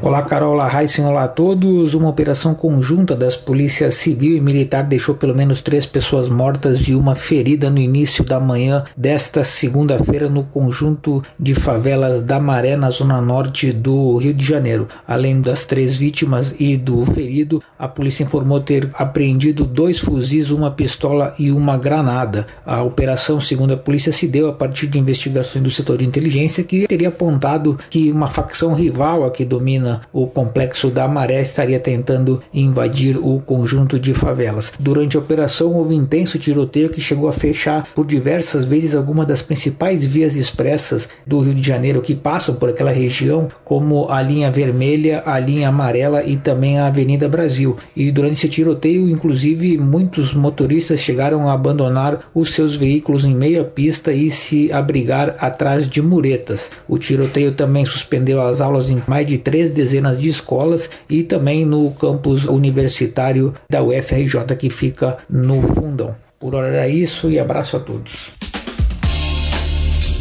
Olá, 0.04 0.20
Carol, 0.22 0.54
olá, 0.54 0.68
olá 1.06 1.22
a 1.22 1.28
todos. 1.28 1.94
Uma 1.94 2.08
operação 2.08 2.54
conjunta 2.54 3.14
das 3.14 3.36
polícias 3.36 3.94
civil 3.94 4.36
e 4.36 4.40
militar 4.40 4.82
deixou 4.82 5.14
pelo 5.14 5.32
menos 5.32 5.60
três 5.60 5.86
pessoas 5.86 6.28
mortas 6.28 6.88
e 6.88 6.94
uma 6.96 7.14
ferida 7.14 7.70
no 7.70 7.78
início 7.78 8.24
da 8.24 8.40
manhã 8.40 8.82
desta 8.96 9.44
segunda-feira 9.44 10.28
no 10.28 10.42
conjunto 10.42 11.22
de 11.38 11.54
favelas 11.54 12.20
da 12.20 12.40
Maré, 12.40 12.76
na 12.76 12.90
zona 12.90 13.20
norte 13.20 13.70
do 13.70 14.16
Rio 14.16 14.34
de 14.34 14.44
Janeiro. 14.44 14.88
Além 15.06 15.40
das 15.40 15.62
três 15.62 15.94
vítimas 15.94 16.56
e 16.58 16.76
do 16.76 17.04
ferido, 17.04 17.62
a 17.78 17.86
polícia 17.86 18.24
informou 18.24 18.58
ter 18.58 18.90
apreendido 18.94 19.64
dois 19.64 20.00
fuzis, 20.00 20.50
uma 20.50 20.72
pistola 20.72 21.32
e 21.38 21.52
uma 21.52 21.76
granada. 21.76 22.48
A 22.66 22.82
operação, 22.82 23.38
segundo 23.38 23.74
a 23.74 23.76
polícia, 23.76 24.12
se 24.12 24.26
deu 24.26 24.48
a 24.48 24.52
partir 24.52 24.88
de 24.88 24.98
investigações 24.98 25.62
do 25.62 25.70
setor 25.70 25.98
de 25.98 26.04
inteligência 26.04 26.64
que 26.64 26.88
teria 26.88 27.06
apontado 27.06 27.78
que 27.88 28.10
uma 28.10 28.26
facção 28.26 28.74
rival 28.74 29.24
a 29.24 29.30
que 29.30 29.44
domina 29.44 29.91
o 30.12 30.26
complexo 30.26 30.90
da 30.90 31.06
Maré 31.06 31.42
estaria 31.42 31.78
tentando 31.78 32.42
invadir 32.52 33.16
o 33.16 33.40
conjunto 33.40 33.98
de 33.98 34.14
favelas. 34.14 34.72
Durante 34.78 35.16
a 35.16 35.20
operação 35.20 35.74
houve 35.74 35.94
intenso 35.94 36.38
tiroteio 36.38 36.90
que 36.90 37.00
chegou 37.00 37.28
a 37.28 37.32
fechar 37.32 37.88
por 37.94 38.06
diversas 38.06 38.64
vezes 38.64 38.94
algumas 38.94 39.26
das 39.26 39.42
principais 39.42 40.04
vias 40.04 40.36
expressas 40.36 41.08
do 41.26 41.40
Rio 41.40 41.54
de 41.54 41.62
Janeiro 41.62 42.00
que 42.00 42.14
passam 42.14 42.54
por 42.54 42.70
aquela 42.70 42.90
região, 42.90 43.48
como 43.64 44.08
a 44.10 44.22
linha 44.22 44.50
vermelha, 44.50 45.22
a 45.26 45.38
linha 45.38 45.68
amarela 45.68 46.22
e 46.24 46.36
também 46.36 46.78
a 46.78 46.86
Avenida 46.86 47.28
Brasil. 47.28 47.76
E 47.96 48.10
durante 48.10 48.34
esse 48.34 48.48
tiroteio, 48.48 49.08
inclusive, 49.08 49.78
muitos 49.78 50.32
motoristas 50.32 51.00
chegaram 51.00 51.48
a 51.48 51.52
abandonar 51.52 52.30
os 52.34 52.54
seus 52.54 52.76
veículos 52.76 53.24
em 53.24 53.34
meia 53.34 53.64
pista 53.64 54.12
e 54.12 54.30
se 54.30 54.72
abrigar 54.72 55.36
atrás 55.38 55.88
de 55.88 56.02
muretas. 56.02 56.70
O 56.88 56.98
tiroteio 56.98 57.52
também 57.52 57.84
suspendeu 57.84 58.42
as 58.42 58.60
aulas 58.60 58.90
em 58.90 59.02
mais 59.06 59.26
de 59.26 59.38
três 59.38 59.70
dezenas 59.82 60.20
de 60.20 60.28
escolas 60.28 60.88
e 61.10 61.24
também 61.24 61.66
no 61.66 61.90
campus 61.90 62.44
universitário 62.44 63.52
da 63.68 63.82
UFRJ 63.82 64.54
que 64.56 64.70
fica 64.70 65.18
no 65.28 65.60
Fundão. 65.60 66.14
Por 66.38 66.54
hora 66.54 66.68
era 66.68 66.88
isso 66.88 67.28
e 67.28 67.38
abraço 67.38 67.76
a 67.76 67.80
todos. 67.80 68.30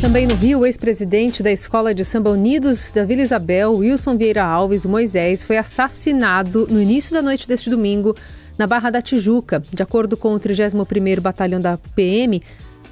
Também 0.01 0.25
no 0.25 0.34
Rio, 0.34 0.62
o 0.62 0.65
ex-presidente 0.65 1.44
da 1.44 1.51
Escola 1.51 1.94
de 1.94 2.03
Samba 2.03 2.32
Unidos 2.32 2.89
da 2.89 3.06
Vila 3.06 3.22
Isabel, 3.22 3.75
Wilson 3.75 4.18
Vieira 4.18 4.44
Alves, 4.44 4.84
Moisés, 4.84 5.44
foi 5.44 5.58
assassinado 5.58 6.68
no 6.68 6.82
início 6.82 7.13
da 7.13 7.22
noite 7.22 7.48
deste 7.48 7.70
domingo 7.70 8.15
na 8.58 8.65
Barra 8.65 8.89
da 8.89 9.00
Tijuca. 9.00 9.62
De 9.72 9.84
acordo 9.84 10.18
com 10.18 10.34
o 10.34 10.39
31º 10.39 11.20
Batalhão 11.20 11.60
da 11.60 11.77
PM, 11.96 12.41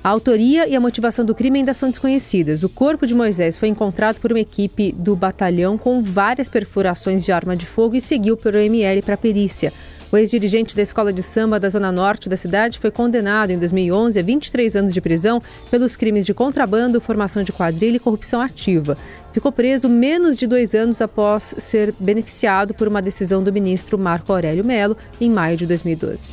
a 0.03 0.09
autoria 0.09 0.67
e 0.67 0.75
a 0.75 0.79
motivação 0.79 1.25
do 1.25 1.35
crime 1.35 1.59
ainda 1.59 1.73
são 1.73 1.89
desconhecidas. 1.89 2.63
O 2.63 2.69
corpo 2.69 3.05
de 3.05 3.13
Moisés 3.13 3.57
foi 3.57 3.67
encontrado 3.67 4.19
por 4.19 4.31
uma 4.31 4.39
equipe 4.39 4.93
do 4.93 5.15
batalhão 5.15 5.77
com 5.77 6.01
várias 6.01 6.47
perfurações 6.47 7.25
de 7.25 7.31
arma 7.31 7.55
de 7.55 7.65
fogo 7.65 7.95
e 7.95 8.01
seguiu 8.01 8.37
pelo 8.37 8.57
ML 8.57 9.01
para 9.01 9.15
a 9.15 9.17
perícia. 9.17 9.73
O 10.11 10.17
ex-dirigente 10.17 10.75
da 10.75 10.81
escola 10.81 11.13
de 11.13 11.21
samba 11.21 11.59
da 11.59 11.69
zona 11.69 11.91
norte 11.91 12.29
da 12.29 12.35
cidade 12.35 12.79
foi 12.79 12.89
condenado 12.89 13.51
em 13.51 13.59
2011 13.59 14.17
a 14.17 14.23
23 14.23 14.75
anos 14.75 14.93
de 14.93 15.01
prisão 15.01 15.39
pelos 15.69 15.95
crimes 15.95 16.25
de 16.25 16.33
contrabando, 16.33 16.99
formação 16.99 17.43
de 17.43 17.51
quadrilha 17.51 17.97
e 17.97 17.99
corrupção 17.99 18.41
ativa. 18.41 18.97
Ficou 19.33 19.51
preso 19.51 19.87
menos 19.87 20.35
de 20.35 20.47
dois 20.47 20.73
anos 20.73 21.01
após 21.01 21.53
ser 21.59 21.93
beneficiado 21.99 22.73
por 22.73 22.87
uma 22.87 23.01
decisão 23.01 23.43
do 23.43 23.53
ministro 23.53 23.99
Marco 23.99 24.33
Aurélio 24.33 24.65
Melo 24.65 24.97
em 25.21 25.29
maio 25.29 25.57
de 25.57 25.67
2012. 25.67 26.23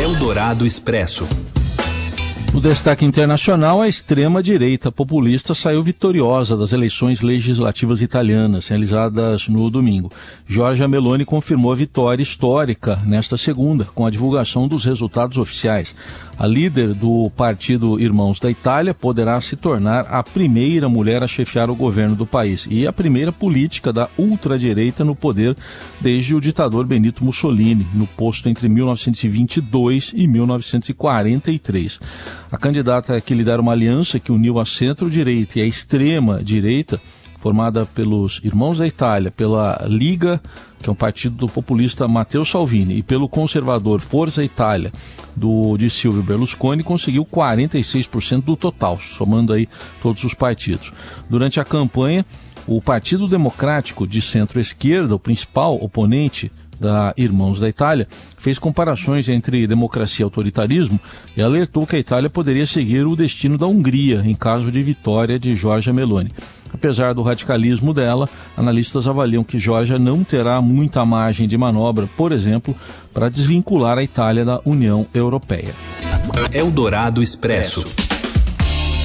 Eldorado 0.00 0.64
Expresso. 0.64 1.26
No 2.52 2.60
destaque 2.60 3.02
internacional, 3.02 3.80
a 3.80 3.88
extrema-direita 3.88 4.92
populista 4.92 5.54
saiu 5.54 5.82
vitoriosa 5.82 6.54
das 6.54 6.74
eleições 6.74 7.22
legislativas 7.22 8.02
italianas, 8.02 8.68
realizadas 8.68 9.48
no 9.48 9.70
domingo. 9.70 10.12
Giorgia 10.46 10.86
Meloni 10.86 11.24
confirmou 11.24 11.72
a 11.72 11.74
vitória 11.74 12.22
histórica 12.22 13.00
nesta 13.06 13.38
segunda, 13.38 13.86
com 13.94 14.04
a 14.04 14.10
divulgação 14.10 14.68
dos 14.68 14.84
resultados 14.84 15.38
oficiais. 15.38 15.94
A 16.42 16.46
líder 16.48 16.92
do 16.92 17.30
partido 17.36 18.00
Irmãos 18.00 18.40
da 18.40 18.50
Itália 18.50 18.92
poderá 18.92 19.40
se 19.40 19.54
tornar 19.54 20.06
a 20.08 20.24
primeira 20.24 20.88
mulher 20.88 21.22
a 21.22 21.28
chefiar 21.28 21.70
o 21.70 21.74
governo 21.76 22.16
do 22.16 22.26
país 22.26 22.66
e 22.68 22.84
a 22.84 22.92
primeira 22.92 23.30
política 23.30 23.92
da 23.92 24.08
ultradireita 24.18 25.04
no 25.04 25.14
poder 25.14 25.56
desde 26.00 26.34
o 26.34 26.40
ditador 26.40 26.84
Benito 26.84 27.24
Mussolini, 27.24 27.86
no 27.94 28.08
posto 28.08 28.48
entre 28.48 28.68
1922 28.68 30.10
e 30.16 30.26
1943. 30.26 32.00
A 32.50 32.58
candidata 32.58 33.20
que 33.20 33.34
lidera 33.34 33.62
uma 33.62 33.70
aliança 33.70 34.18
que 34.18 34.32
uniu 34.32 34.58
a 34.58 34.66
centro-direita 34.66 35.60
e 35.60 35.62
a 35.62 35.66
extrema-direita 35.66 37.00
formada 37.42 37.84
pelos 37.84 38.40
Irmãos 38.44 38.78
da 38.78 38.86
Itália, 38.86 39.32
pela 39.32 39.84
Liga, 39.88 40.40
que 40.80 40.88
é 40.88 40.92
um 40.92 40.94
partido 40.94 41.34
do 41.34 41.48
populista 41.48 42.06
Matteo 42.06 42.46
Salvini, 42.46 42.94
e 42.94 43.02
pelo 43.02 43.28
conservador 43.28 44.00
Forza 44.00 44.44
Itália, 44.44 44.92
do 45.34 45.76
de 45.76 45.90
Silvio 45.90 46.22
Berlusconi, 46.22 46.84
conseguiu 46.84 47.24
46% 47.24 48.44
do 48.44 48.56
total, 48.56 49.00
somando 49.00 49.52
aí 49.52 49.68
todos 50.00 50.22
os 50.22 50.34
partidos. 50.34 50.92
Durante 51.28 51.58
a 51.58 51.64
campanha, 51.64 52.24
o 52.64 52.80
Partido 52.80 53.26
Democrático 53.26 54.06
de 54.06 54.22
centro-esquerda, 54.22 55.16
o 55.16 55.18
principal 55.18 55.74
oponente 55.82 56.48
da 56.78 57.12
Irmãos 57.16 57.58
da 57.58 57.68
Itália, 57.68 58.06
fez 58.38 58.56
comparações 58.56 59.28
entre 59.28 59.66
democracia 59.66 60.22
e 60.22 60.26
autoritarismo 60.26 60.98
e 61.36 61.42
alertou 61.42 61.88
que 61.88 61.96
a 61.96 61.98
Itália 61.98 62.30
poderia 62.30 62.66
seguir 62.66 63.04
o 63.04 63.16
destino 63.16 63.58
da 63.58 63.66
Hungria 63.66 64.22
em 64.24 64.34
caso 64.34 64.70
de 64.70 64.80
vitória 64.80 65.40
de 65.40 65.56
Giorgia 65.56 65.92
Meloni. 65.92 66.30
Apesar 66.82 67.14
do 67.14 67.22
radicalismo 67.22 67.94
dela, 67.94 68.28
analistas 68.56 69.06
avaliam 69.06 69.44
que 69.44 69.56
Georgia 69.56 70.00
não 70.00 70.24
terá 70.24 70.60
muita 70.60 71.04
margem 71.04 71.46
de 71.46 71.56
manobra, 71.56 72.08
por 72.16 72.32
exemplo, 72.32 72.74
para 73.14 73.28
desvincular 73.28 73.98
a 73.98 74.02
Itália 74.02 74.44
da 74.44 74.60
União 74.64 75.06
Europeia. 75.14 75.72
Eldorado 76.52 77.22
Expresso. 77.22 77.84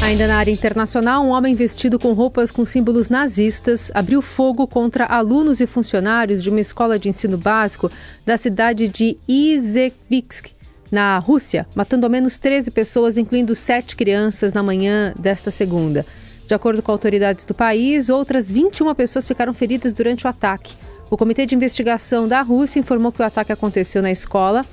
Ainda 0.02 0.26
na 0.26 0.38
área 0.38 0.50
internacional, 0.50 1.24
um 1.24 1.30
homem 1.30 1.54
vestido 1.54 2.00
com 2.00 2.14
roupas 2.14 2.50
com 2.50 2.66
símbolos 2.66 3.10
nazistas 3.10 3.92
abriu 3.94 4.24
fogo 4.24 4.66
contra 4.66 5.06
alunos 5.06 5.62
e 5.62 5.68
funcionários 5.68 6.42
de 6.42 6.50
uma 6.50 6.60
escola 6.60 6.98
de 6.98 7.10
ensino 7.10 7.38
básico 7.38 7.92
da 8.26 8.40
cidade 8.40 8.88
de 8.88 9.16
Izhevsk, 9.28 10.50
na 10.92 11.20
Rússia, 11.20 11.68
matando 11.76 12.08
ao 12.08 12.10
menos 12.10 12.40
13 12.40 12.72
pessoas, 12.72 13.20
incluindo 13.20 13.54
sete 13.54 13.96
crianças, 13.96 14.52
na 14.52 14.64
manhã 14.64 15.14
desta 15.16 15.52
segunda. 15.52 16.04
De 16.48 16.54
acordo 16.54 16.82
com 16.82 16.94
autoridades 16.94 17.44
do 17.44 17.54
país, 17.54 18.08
outras 18.08 18.50
21 18.50 18.96
pessoas 18.96 19.28
ficaram 19.28 19.54
feridas 19.54 19.92
durante 19.92 20.26
o 20.26 20.30
ataque. 20.30 20.74
O 21.10 21.18
Comitê 21.18 21.46
de 21.46 21.54
Investigação 21.54 22.26
da 22.26 22.42
Rússia 22.42 22.80
informou 22.80 23.12
que 23.12 23.22
o 23.22 23.26
ataque 23.26 23.52
aconteceu 23.52 24.02
na 24.02 24.12
escola, 24.12 24.66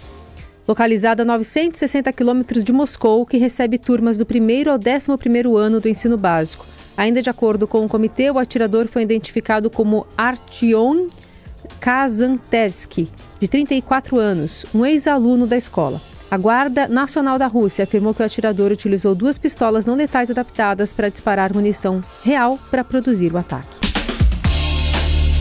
localizada 0.69 1.23
a 1.23 1.27
960 1.27 2.13
quilômetros 2.13 2.63
de 2.63 2.73
Moscou, 2.73 3.27
que 3.27 3.39
recebe 3.39 3.77
turmas 3.77 4.17
do 4.17 4.25
primeiro 4.25 4.71
ao 4.71 4.79
11 4.79 5.19
primeiro 5.19 5.57
ano 5.57 5.81
do 5.81 5.89
ensino 5.89 6.17
básico. 6.17 6.65
Ainda 6.97 7.21
de 7.21 7.29
acordo 7.29 7.67
com 7.67 7.85
o 7.85 7.89
comitê, 7.89 8.31
o 8.31 8.39
atirador 8.39 8.87
foi 8.87 9.03
identificado 9.03 9.69
como 9.69 10.07
Artyom 10.17 11.09
Kazantersky, 11.81 13.09
de 13.41 13.49
34 13.49 14.17
anos, 14.17 14.65
um 14.73 14.87
ex-aluno 14.87 15.45
da 15.45 15.57
escola. 15.57 16.01
A 16.31 16.37
Guarda 16.37 16.89
Nacional 16.89 17.39
da 17.39 17.47
Rússia 17.47 17.85
afirmou 17.85 18.15
que 18.15 18.23
o 18.23 18.27
atirador 18.27 18.73
utilizou 18.73 19.15
duas 19.15 19.39
pistolas 19.39 19.87
não 19.87 19.95
letais 19.95 20.31
adaptadas 20.31 20.93
para 20.93 21.09
disparar 21.09 21.55
munição 21.55 22.03
real 22.25 22.59
para 22.71 22.83
produzir 22.83 23.33
o 23.33 23.39
ataque. 23.39 23.69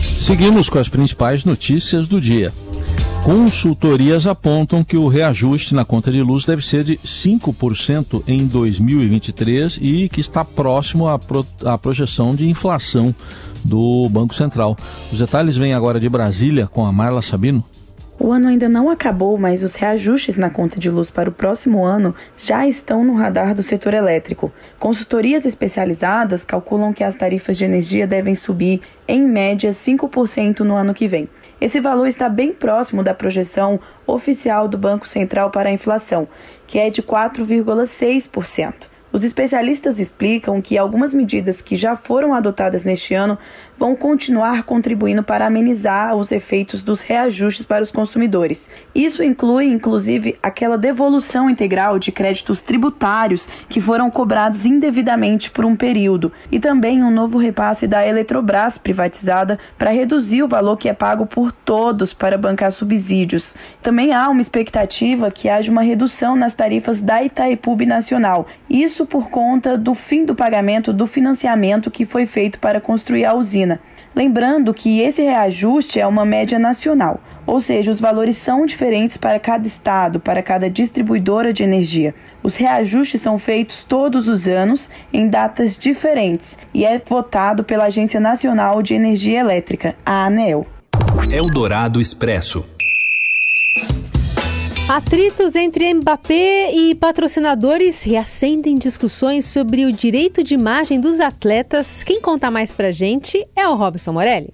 Seguimos 0.02 0.70
com 0.70 0.78
as 0.78 0.88
principais 0.88 1.44
notícias 1.44 2.06
do 2.08 2.20
dia. 2.20 2.52
Consultorias 3.24 4.26
apontam 4.26 4.84
que 4.84 4.98
o 4.98 5.08
reajuste 5.08 5.74
na 5.74 5.82
conta 5.82 6.12
de 6.12 6.22
luz 6.22 6.44
deve 6.44 6.64
ser 6.64 6.84
de 6.84 6.98
5% 6.98 8.22
em 8.26 8.46
2023 8.46 9.78
e 9.80 10.10
que 10.10 10.20
está 10.20 10.44
próximo 10.44 11.08
à, 11.08 11.18
pro, 11.18 11.44
à 11.64 11.78
projeção 11.78 12.34
de 12.34 12.46
inflação 12.46 13.14
do 13.64 14.06
Banco 14.10 14.34
Central. 14.34 14.76
Os 15.10 15.18
detalhes 15.18 15.56
vêm 15.56 15.72
agora 15.72 15.98
de 15.98 16.08
Brasília 16.08 16.66
com 16.66 16.84
a 16.84 16.92
Marla 16.92 17.22
Sabino. 17.22 17.64
O 18.24 18.32
ano 18.32 18.48
ainda 18.48 18.70
não 18.70 18.88
acabou, 18.88 19.36
mas 19.36 19.62
os 19.62 19.74
reajustes 19.74 20.38
na 20.38 20.48
conta 20.48 20.80
de 20.80 20.88
luz 20.88 21.10
para 21.10 21.28
o 21.28 21.32
próximo 21.32 21.84
ano 21.84 22.14
já 22.38 22.66
estão 22.66 23.04
no 23.04 23.12
radar 23.12 23.54
do 23.54 23.62
setor 23.62 23.92
elétrico. 23.92 24.50
Consultorias 24.78 25.44
especializadas 25.44 26.42
calculam 26.42 26.94
que 26.94 27.04
as 27.04 27.14
tarifas 27.14 27.58
de 27.58 27.66
energia 27.66 28.06
devem 28.06 28.34
subir, 28.34 28.80
em 29.06 29.20
média, 29.20 29.72
5% 29.72 30.60
no 30.60 30.74
ano 30.74 30.94
que 30.94 31.06
vem. 31.06 31.28
Esse 31.60 31.80
valor 31.80 32.06
está 32.06 32.26
bem 32.26 32.54
próximo 32.54 33.02
da 33.02 33.12
projeção 33.12 33.78
oficial 34.06 34.68
do 34.68 34.78
Banco 34.78 35.06
Central 35.06 35.50
para 35.50 35.68
a 35.68 35.72
inflação, 35.74 36.26
que 36.66 36.78
é 36.78 36.88
de 36.88 37.02
4,6%. 37.02 38.88
Os 39.14 39.22
especialistas 39.22 40.00
explicam 40.00 40.60
que 40.60 40.76
algumas 40.76 41.14
medidas 41.14 41.60
que 41.60 41.76
já 41.76 41.94
foram 41.94 42.34
adotadas 42.34 42.84
neste 42.84 43.14
ano 43.14 43.38
vão 43.78 43.96
continuar 43.96 44.62
contribuindo 44.64 45.22
para 45.22 45.46
amenizar 45.46 46.14
os 46.14 46.30
efeitos 46.30 46.82
dos 46.82 47.02
reajustes 47.02 47.66
para 47.66 47.82
os 47.82 47.90
consumidores. 47.90 48.68
Isso 48.94 49.22
inclui, 49.22 49.66
inclusive, 49.66 50.38
aquela 50.42 50.78
devolução 50.78 51.50
integral 51.50 51.98
de 51.98 52.12
créditos 52.12 52.60
tributários 52.60 53.48
que 53.68 53.80
foram 53.80 54.10
cobrados 54.10 54.64
indevidamente 54.64 55.50
por 55.50 55.64
um 55.64 55.76
período 55.76 56.32
e 56.50 56.58
também 56.60 57.02
um 57.02 57.10
novo 57.10 57.38
repasse 57.38 57.86
da 57.86 58.06
Eletrobras 58.06 58.78
privatizada 58.78 59.58
para 59.76 59.90
reduzir 59.90 60.42
o 60.42 60.48
valor 60.48 60.76
que 60.76 60.88
é 60.88 60.92
pago 60.92 61.26
por 61.26 61.50
todos 61.50 62.14
para 62.14 62.38
bancar 62.38 62.70
subsídios. 62.70 63.56
Também 63.82 64.12
há 64.12 64.28
uma 64.28 64.40
expectativa 64.40 65.30
que 65.30 65.48
haja 65.48 65.70
uma 65.70 65.82
redução 65.82 66.36
nas 66.36 66.54
tarifas 66.54 67.00
da 67.00 67.22
Itaipu 67.22 67.74
Nacional. 67.84 68.46
Isso 68.70 69.04
por 69.04 69.30
conta 69.30 69.76
do 69.76 69.94
fim 69.94 70.24
do 70.24 70.34
pagamento 70.34 70.92
do 70.92 71.06
financiamento 71.06 71.90
que 71.90 72.06
foi 72.06 72.24
feito 72.24 72.58
para 72.60 72.80
construir 72.80 73.24
a 73.24 73.34
usina 73.34 73.63
Lembrando 74.14 74.72
que 74.72 75.00
esse 75.00 75.22
reajuste 75.22 75.98
é 75.98 76.06
uma 76.06 76.24
média 76.24 76.56
nacional, 76.56 77.20
ou 77.44 77.58
seja, 77.60 77.90
os 77.90 77.98
valores 77.98 78.36
são 78.36 78.64
diferentes 78.64 79.16
para 79.16 79.40
cada 79.40 79.66
estado, 79.66 80.20
para 80.20 80.40
cada 80.42 80.70
distribuidora 80.70 81.52
de 81.52 81.64
energia. 81.64 82.14
Os 82.42 82.54
reajustes 82.54 83.20
são 83.20 83.38
feitos 83.38 83.82
todos 83.82 84.28
os 84.28 84.46
anos 84.46 84.88
em 85.12 85.28
datas 85.28 85.76
diferentes 85.76 86.56
e 86.72 86.84
é 86.84 86.96
votado 86.98 87.64
pela 87.64 87.86
Agência 87.86 88.20
Nacional 88.20 88.82
de 88.82 88.94
Energia 88.94 89.40
Elétrica, 89.40 89.96
a 90.06 90.26
ANEEL. 90.26 90.64
Eldorado 91.32 92.00
Expresso. 92.00 92.64
Atritos 94.86 95.54
entre 95.54 95.94
Mbappé 95.94 96.70
e 96.74 96.94
patrocinadores 96.94 98.02
reacendem 98.02 98.76
discussões 98.76 99.46
sobre 99.46 99.86
o 99.86 99.92
direito 99.92 100.44
de 100.44 100.52
imagem 100.52 101.00
dos 101.00 101.20
atletas. 101.20 102.02
Quem 102.04 102.20
conta 102.20 102.50
mais 102.50 102.70
pra 102.70 102.92
gente 102.92 103.48
é 103.56 103.66
o 103.66 103.76
Robson 103.76 104.12
Morelli. 104.12 104.50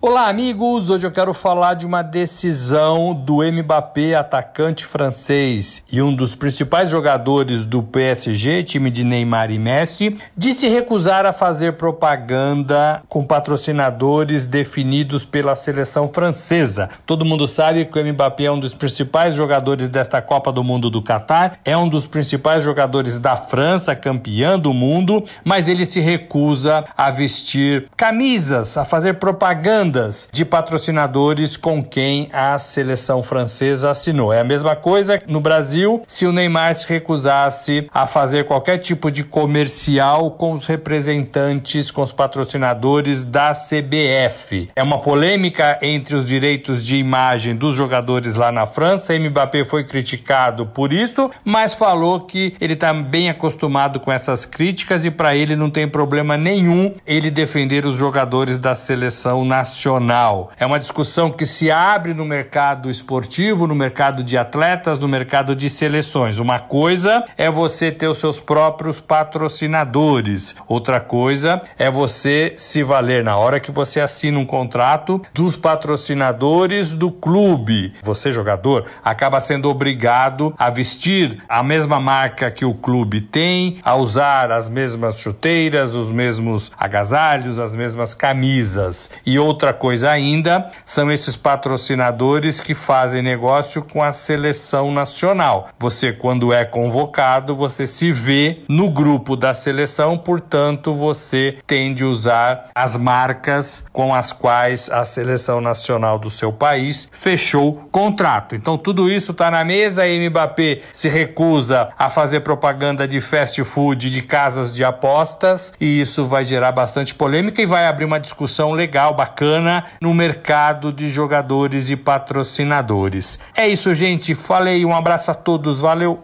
Olá, 0.00 0.28
amigos! 0.28 0.90
Hoje 0.90 1.04
eu 1.04 1.10
quero 1.10 1.34
falar 1.34 1.74
de 1.74 1.84
uma 1.84 2.02
decisão 2.02 3.12
do 3.12 3.38
Mbappé, 3.42 4.14
atacante 4.14 4.86
francês 4.86 5.82
e 5.90 6.00
um 6.00 6.14
dos 6.14 6.36
principais 6.36 6.88
jogadores 6.88 7.64
do 7.64 7.82
PSG, 7.82 8.62
time 8.62 8.92
de 8.92 9.02
Neymar 9.02 9.50
e 9.50 9.58
Messi, 9.58 10.16
de 10.36 10.52
se 10.52 10.68
recusar 10.68 11.26
a 11.26 11.32
fazer 11.32 11.72
propaganda 11.72 13.02
com 13.08 13.24
patrocinadores 13.24 14.46
definidos 14.46 15.24
pela 15.24 15.56
seleção 15.56 16.06
francesa. 16.06 16.88
Todo 17.04 17.24
mundo 17.24 17.48
sabe 17.48 17.84
que 17.84 17.98
o 17.98 18.12
Mbappé 18.12 18.44
é 18.44 18.52
um 18.52 18.60
dos 18.60 18.74
principais 18.74 19.34
jogadores 19.34 19.88
desta 19.88 20.22
Copa 20.22 20.52
do 20.52 20.62
Mundo 20.62 20.88
do 20.88 21.02
Catar, 21.02 21.58
é 21.64 21.76
um 21.76 21.88
dos 21.88 22.06
principais 22.06 22.62
jogadores 22.62 23.18
da 23.18 23.34
França, 23.34 23.96
campeã 23.96 24.56
do 24.56 24.72
mundo, 24.72 25.24
mas 25.42 25.66
ele 25.66 25.84
se 25.84 25.98
recusa 25.98 26.84
a 26.96 27.10
vestir 27.10 27.88
camisas, 27.96 28.76
a 28.76 28.84
fazer 28.84 29.14
propaganda 29.14 29.87
de 30.32 30.44
patrocinadores 30.44 31.56
com 31.56 31.82
quem 31.82 32.28
a 32.32 32.58
seleção 32.58 33.22
francesa 33.22 33.90
assinou. 33.90 34.32
É 34.32 34.40
a 34.40 34.44
mesma 34.44 34.76
coisa 34.76 35.20
no 35.26 35.40
Brasil 35.40 36.02
se 36.06 36.26
o 36.26 36.32
Neymar 36.32 36.74
se 36.74 36.88
recusasse 36.88 37.88
a 37.92 38.06
fazer 38.06 38.44
qualquer 38.44 38.78
tipo 38.78 39.10
de 39.10 39.24
comercial 39.24 40.32
com 40.32 40.52
os 40.52 40.66
representantes, 40.66 41.90
com 41.90 42.02
os 42.02 42.12
patrocinadores 42.12 43.24
da 43.24 43.52
CBF. 43.52 44.70
É 44.76 44.82
uma 44.82 44.98
polêmica 44.98 45.78
entre 45.82 46.16
os 46.16 46.26
direitos 46.26 46.84
de 46.84 46.96
imagem 46.96 47.56
dos 47.56 47.76
jogadores 47.76 48.34
lá 48.34 48.52
na 48.52 48.66
França. 48.66 49.18
Mbappé 49.18 49.64
foi 49.64 49.84
criticado 49.84 50.66
por 50.66 50.92
isso, 50.92 51.30
mas 51.44 51.74
falou 51.74 52.20
que 52.20 52.54
ele 52.60 52.74
está 52.74 52.92
bem 52.92 53.30
acostumado 53.30 54.00
com 54.00 54.12
essas 54.12 54.44
críticas 54.44 55.04
e 55.04 55.10
para 55.10 55.34
ele 55.34 55.56
não 55.56 55.70
tem 55.70 55.88
problema 55.88 56.36
nenhum 56.36 56.94
ele 57.06 57.30
defender 57.30 57.86
os 57.86 57.96
jogadores 57.96 58.58
da 58.58 58.74
seleção 58.74 59.44
nacional 59.44 59.77
nacional. 59.78 60.50
É 60.58 60.66
uma 60.66 60.78
discussão 60.78 61.30
que 61.30 61.46
se 61.46 61.70
abre 61.70 62.12
no 62.12 62.24
mercado 62.24 62.90
esportivo, 62.90 63.66
no 63.66 63.74
mercado 63.74 64.24
de 64.24 64.36
atletas, 64.36 64.98
no 64.98 65.06
mercado 65.06 65.54
de 65.54 65.70
seleções. 65.70 66.38
Uma 66.38 66.58
coisa 66.58 67.24
é 67.36 67.48
você 67.48 67.92
ter 67.92 68.08
os 68.08 68.18
seus 68.18 68.40
próprios 68.40 69.00
patrocinadores, 69.00 70.56
outra 70.66 71.00
coisa 71.00 71.62
é 71.78 71.88
você 71.90 72.54
se 72.56 72.82
valer 72.82 73.22
na 73.22 73.36
hora 73.36 73.60
que 73.60 73.70
você 73.70 74.00
assina 74.00 74.38
um 74.38 74.46
contrato 74.46 75.22
dos 75.32 75.56
patrocinadores 75.56 76.94
do 76.94 77.12
clube. 77.12 77.94
Você, 78.02 78.32
jogador, 78.32 78.86
acaba 79.04 79.40
sendo 79.40 79.70
obrigado 79.70 80.54
a 80.58 80.70
vestir 80.70 81.40
a 81.48 81.62
mesma 81.62 82.00
marca 82.00 82.50
que 82.50 82.64
o 82.64 82.74
clube 82.74 83.20
tem, 83.20 83.78
a 83.84 83.94
usar 83.94 84.50
as 84.50 84.68
mesmas 84.68 85.20
chuteiras, 85.20 85.94
os 85.94 86.10
mesmos 86.10 86.72
agasalhos, 86.76 87.58
as 87.60 87.76
mesmas 87.76 88.14
camisas. 88.14 89.10
E 89.24 89.38
outra 89.38 89.67
Outra 89.68 89.80
coisa 89.80 90.10
ainda 90.10 90.70
são 90.86 91.12
esses 91.12 91.36
patrocinadores 91.36 92.58
que 92.58 92.72
fazem 92.72 93.20
negócio 93.20 93.82
com 93.82 94.02
a 94.02 94.12
seleção 94.12 94.90
nacional. 94.90 95.68
Você, 95.78 96.10
quando 96.10 96.54
é 96.54 96.64
convocado, 96.64 97.54
você 97.54 97.86
se 97.86 98.10
vê 98.10 98.60
no 98.66 98.90
grupo 98.90 99.36
da 99.36 99.52
seleção, 99.52 100.16
portanto, 100.16 100.94
você 100.94 101.58
tem 101.66 101.92
de 101.92 102.02
usar 102.02 102.70
as 102.74 102.96
marcas 102.96 103.84
com 103.92 104.14
as 104.14 104.32
quais 104.32 104.88
a 104.90 105.04
seleção 105.04 105.60
nacional 105.60 106.18
do 106.18 106.30
seu 106.30 106.50
país 106.50 107.10
fechou 107.12 107.86
contrato. 107.92 108.54
Então, 108.54 108.78
tudo 108.78 109.10
isso 109.10 109.32
está 109.32 109.50
na 109.50 109.62
mesa. 109.64 110.04
A 110.04 110.30
Mbappé 110.30 110.80
se 110.94 111.10
recusa 111.10 111.90
a 111.98 112.08
fazer 112.08 112.40
propaganda 112.40 113.06
de 113.06 113.20
fast 113.20 113.62
food, 113.64 114.10
de 114.10 114.22
casas 114.22 114.74
de 114.74 114.82
apostas, 114.82 115.74
e 115.78 116.00
isso 116.00 116.24
vai 116.24 116.42
gerar 116.42 116.72
bastante 116.72 117.14
polêmica 117.14 117.60
e 117.60 117.66
vai 117.66 117.86
abrir 117.86 118.06
uma 118.06 118.18
discussão 118.18 118.72
legal, 118.72 119.12
bacana 119.58 119.84
no 120.00 120.14
mercado 120.14 120.92
de 120.92 121.08
jogadores 121.08 121.90
e 121.90 121.96
patrocinadores. 121.96 123.38
É 123.54 123.68
isso, 123.68 123.94
gente. 123.94 124.34
Falei, 124.34 124.84
um 124.84 124.94
abraço 124.94 125.30
a 125.30 125.34
todos, 125.34 125.80
valeu. 125.80 126.22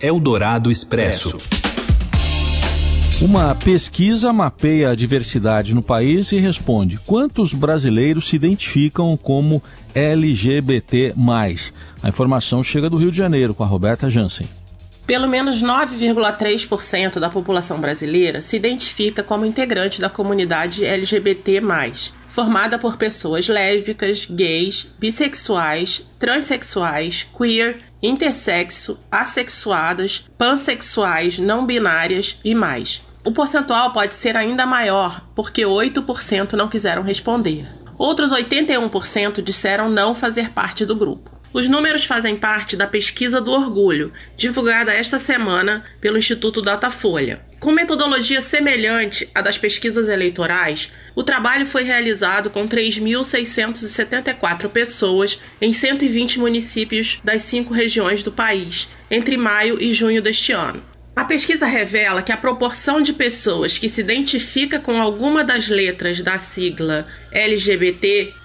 Eldorado 0.00 0.70
Expresso. 0.70 1.36
Uma 3.20 3.54
pesquisa 3.54 4.32
mapeia 4.32 4.90
a 4.90 4.94
diversidade 4.94 5.74
no 5.74 5.82
país 5.82 6.32
e 6.32 6.38
responde: 6.38 6.98
quantos 7.06 7.52
brasileiros 7.52 8.28
se 8.28 8.36
identificam 8.36 9.16
como 9.16 9.62
LGBT? 9.94 11.14
A 12.02 12.08
informação 12.08 12.64
chega 12.64 12.90
do 12.90 12.96
Rio 12.96 13.12
de 13.12 13.18
Janeiro 13.18 13.54
com 13.54 13.62
a 13.62 13.66
Roberta 13.66 14.10
Jansen. 14.10 14.48
Pelo 15.06 15.28
menos 15.28 15.62
9,3% 15.62 17.18
da 17.18 17.28
população 17.28 17.80
brasileira 17.80 18.40
se 18.40 18.56
identifica 18.56 19.22
como 19.22 19.44
integrante 19.44 20.00
da 20.00 20.08
comunidade 20.08 20.84
LGBT, 20.84 21.60
formada 22.28 22.78
por 22.78 22.96
pessoas 22.96 23.48
lésbicas, 23.48 24.26
gays, 24.26 24.86
bissexuais, 24.98 26.06
transexuais, 26.18 27.26
queer, 27.36 27.80
intersexo, 28.00 28.98
assexuadas, 29.10 30.28
pansexuais, 30.38 31.38
não 31.38 31.66
binárias 31.66 32.38
e 32.44 32.54
mais. 32.54 33.02
O 33.24 33.32
percentual 33.32 33.92
pode 33.92 34.14
ser 34.14 34.36
ainda 34.36 34.64
maior, 34.64 35.28
porque 35.34 35.62
8% 35.62 36.52
não 36.54 36.68
quiseram 36.68 37.02
responder. 37.02 37.66
Outros 37.98 38.32
81% 38.32 39.42
disseram 39.42 39.88
não 39.88 40.14
fazer 40.14 40.50
parte 40.50 40.84
do 40.84 40.96
grupo. 40.96 41.41
Os 41.52 41.68
números 41.68 42.06
fazem 42.06 42.34
parte 42.34 42.74
da 42.76 42.86
pesquisa 42.86 43.38
do 43.40 43.52
orgulho, 43.52 44.10
divulgada 44.36 44.92
esta 44.92 45.18
semana 45.18 45.84
pelo 46.00 46.16
Instituto 46.16 46.62
Datafolha. 46.62 47.42
Com 47.60 47.70
metodologia 47.70 48.40
semelhante 48.40 49.28
à 49.34 49.42
das 49.42 49.58
pesquisas 49.58 50.08
eleitorais, 50.08 50.90
o 51.14 51.22
trabalho 51.22 51.66
foi 51.66 51.84
realizado 51.84 52.50
com 52.50 52.66
3.674 52.66 54.68
pessoas 54.68 55.40
em 55.60 55.72
120 55.72 56.40
municípios 56.40 57.20
das 57.22 57.42
cinco 57.42 57.72
regiões 57.74 58.22
do 58.22 58.32
país, 58.32 58.88
entre 59.10 59.36
maio 59.36 59.80
e 59.80 59.92
junho 59.92 60.22
deste 60.22 60.52
ano. 60.52 60.91
A 61.14 61.24
pesquisa 61.24 61.66
revela 61.66 62.22
que 62.22 62.32
a 62.32 62.36
proporção 62.38 63.02
de 63.02 63.12
pessoas 63.12 63.76
que 63.76 63.86
se 63.86 64.00
identifica 64.00 64.80
com 64.80 65.00
alguma 65.00 65.44
das 65.44 65.68
letras 65.68 66.20
da 66.20 66.38
sigla 66.38 67.06
LGBTQIAPN+, 67.30 68.38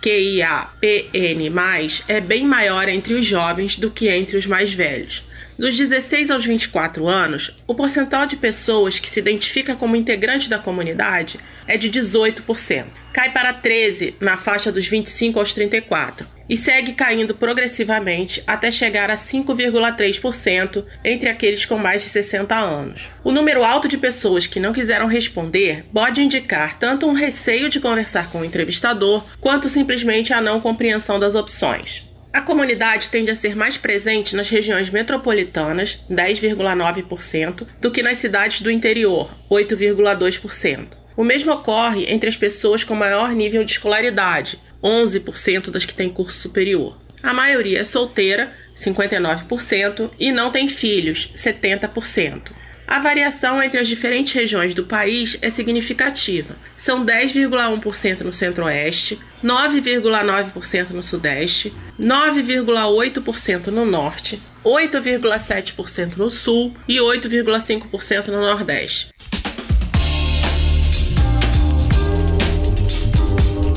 é 2.09 2.19
bem 2.19 2.45
maior 2.45 2.89
entre 2.89 3.13
os 3.13 3.25
jovens 3.25 3.77
do 3.77 3.89
que 3.89 4.09
entre 4.09 4.35
os 4.35 4.45
mais 4.45 4.73
velhos. 4.73 5.23
Dos 5.57 5.75
16 5.75 6.29
aos 6.29 6.45
24 6.45 7.07
anos, 7.07 7.51
o 7.65 7.73
percentual 7.73 8.27
de 8.27 8.35
pessoas 8.35 8.99
que 8.99 9.09
se 9.09 9.19
identifica 9.19 9.75
como 9.75 9.95
integrante 9.95 10.47
da 10.47 10.59
comunidade 10.59 11.39
é 11.67 11.77
de 11.77 11.89
18%. 11.89 12.85
Cai 13.11 13.31
para 13.31 13.51
13 13.51 14.15
na 14.19 14.37
faixa 14.37 14.71
dos 14.71 14.87
25 14.87 15.39
aos 15.39 15.53
34 15.53 16.27
e 16.47 16.55
segue 16.55 16.93
caindo 16.93 17.33
progressivamente 17.33 18.43
até 18.45 18.69
chegar 18.69 19.09
a 19.09 19.15
5,3% 19.15 20.85
entre 21.03 21.27
aqueles 21.27 21.65
com 21.65 21.77
mais 21.77 22.03
de 22.03 22.09
60 22.09 22.55
anos. 22.55 23.09
O 23.23 23.31
número 23.31 23.63
alto 23.63 23.87
de 23.87 23.97
pessoas 23.97 24.45
que 24.45 24.59
não 24.59 24.71
quiseram 24.71 25.07
responder 25.07 25.85
pode 25.91 26.21
indicar 26.21 26.77
tanto 26.77 27.07
um 27.07 27.13
receio 27.13 27.67
de 27.67 27.79
conversar 27.79 28.29
com 28.29 28.41
o 28.41 28.45
entrevistador, 28.45 29.25
quanto 29.41 29.67
simplesmente 29.67 30.31
a 30.33 30.39
não 30.39 30.61
compreensão 30.61 31.19
das 31.19 31.33
opções. 31.33 32.06
A 32.37 32.41
comunidade 32.43 33.09
tende 33.09 33.31
a 33.31 33.35
ser 33.35 33.55
mais 33.55 33.79
presente 33.79 34.35
nas 34.35 34.47
regiões 34.47 34.91
metropolitanas, 34.91 35.97
10,9%, 36.07 37.65
do 37.81 37.89
que 37.89 38.03
nas 38.03 38.19
cidades 38.19 38.61
do 38.61 38.69
interior, 38.69 39.33
8,2%. 39.49 40.85
O 41.17 41.23
mesmo 41.23 41.51
ocorre 41.51 42.05
entre 42.07 42.29
as 42.29 42.35
pessoas 42.35 42.83
com 42.83 42.93
maior 42.93 43.31
nível 43.31 43.63
de 43.63 43.71
escolaridade, 43.71 44.59
11% 44.83 45.71
das 45.71 45.83
que 45.83 45.95
têm 45.95 46.11
curso 46.11 46.39
superior. 46.39 47.01
A 47.23 47.33
maioria 47.33 47.79
é 47.79 47.83
solteira, 47.83 48.51
59%, 48.75 50.11
e 50.19 50.31
não 50.31 50.51
tem 50.51 50.67
filhos, 50.67 51.31
70%. 51.33 52.51
A 52.87 52.99
variação 52.99 53.61
entre 53.61 53.77
as 53.77 53.87
diferentes 53.87 54.31
regiões 54.31 54.73
do 54.73 54.85
país 54.85 55.37
é 55.41 55.49
significativa. 55.49 56.55
São 56.77 57.05
10,1% 57.05 58.21
no 58.21 58.31
Centro-Oeste, 58.31 59.19
9,9% 59.43 60.91
no 60.91 61.03
Sudeste, 61.03 61.73
9,8% 61.99 63.67
no 63.67 63.85
Norte, 63.85 64.41
8,7% 64.63 66.15
no 66.15 66.29
Sul 66.29 66.73
e 66.87 66.95
8,5% 66.95 68.27
no 68.29 68.39
Nordeste. 68.39 69.09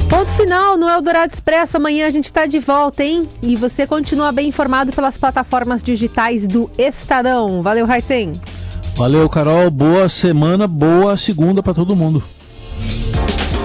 Ponto 0.08 0.30
final 0.36 0.76
no 0.76 0.88
Eldorado 0.88 1.32
Expresso. 1.32 1.76
Amanhã 1.76 2.06
a 2.06 2.10
gente 2.10 2.26
está 2.26 2.46
de 2.46 2.58
volta, 2.58 3.02
hein? 3.02 3.28
E 3.42 3.56
você 3.56 3.86
continua 3.86 4.30
bem 4.30 4.48
informado 4.48 4.92
pelas 4.92 5.16
plataformas 5.16 5.82
digitais 5.82 6.46
do 6.46 6.70
Estadão. 6.78 7.62
Valeu, 7.62 7.86
Raicen. 7.86 8.32
Valeu, 9.00 9.26
Carol. 9.30 9.70
Boa 9.70 10.10
semana, 10.10 10.68
boa 10.68 11.16
segunda 11.16 11.62
para 11.62 11.72
todo 11.72 11.96
mundo. 11.96 12.22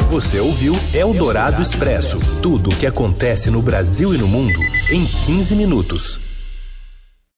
Você 0.10 0.40
ouviu 0.40 0.74
Eldorado 0.94 1.62
Expresso 1.62 2.18
tudo 2.42 2.70
o 2.70 2.76
que 2.78 2.86
acontece 2.86 3.52
no 3.52 3.62
Brasil 3.62 4.16
e 4.16 4.18
no 4.18 4.30
mundo 4.30 4.58
em 4.90 5.06
15 5.06 5.54
minutos. 5.54 6.25